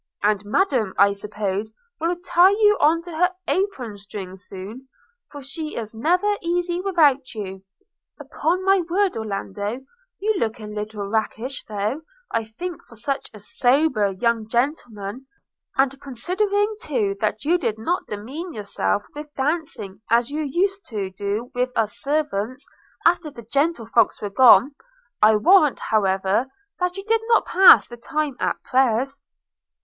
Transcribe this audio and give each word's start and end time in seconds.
'And 0.23 0.43
Madam 0.45 0.95
I 0.97 1.13
suppose 1.13 1.75
will 1.99 2.15
tie 2.25 2.49
you 2.49 2.75
on 2.79 3.03
to 3.03 3.11
her 3.15 3.31
apron 3.47 3.97
string 3.99 4.35
soon, 4.35 4.87
for 5.31 5.43
she 5.43 5.75
is 5.77 5.93
never 5.93 6.37
easy 6.41 6.81
without 6.81 7.35
you. 7.35 7.63
Upon 8.19 8.65
my 8.65 8.77
word, 8.89 9.11
Mr 9.13 9.17
Orlando, 9.17 9.81
you 10.17 10.33
look 10.39 10.59
a 10.59 10.63
little 10.63 11.05
rakish 11.07 11.65
though, 11.65 12.01
I 12.31 12.45
think, 12.45 12.81
for 12.87 12.95
such 12.95 13.29
a 13.31 13.39
sober 13.39 14.09
young 14.13 14.47
gentleman, 14.47 15.27
and 15.77 16.01
considering 16.01 16.75
too 16.81 17.15
that 17.21 17.45
you 17.45 17.59
did 17.59 17.77
not 17.77 18.07
demean 18.07 18.53
yourself 18.53 19.03
with 19.13 19.31
dancing 19.35 20.01
as 20.09 20.31
you 20.31 20.41
used 20.41 20.83
to 20.85 21.11
do 21.11 21.51
with 21.53 21.69
us 21.75 21.99
servants, 21.99 22.65
after 23.05 23.29
the 23.29 23.43
gentlefolks 23.43 24.19
were 24.19 24.31
gone. 24.31 24.73
I 25.21 25.35
warrant 25.35 25.79
however 25.91 26.47
that 26.79 26.97
you 26.97 27.03
did 27.03 27.21
not 27.27 27.45
pass 27.45 27.85
the 27.85 27.97
time 27.97 28.35
at 28.39 28.63
prayers.' 28.63 29.19